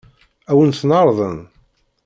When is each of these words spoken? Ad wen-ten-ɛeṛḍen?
Ad 0.49 0.55
wen-ten-ɛeṛḍen? 0.57 1.39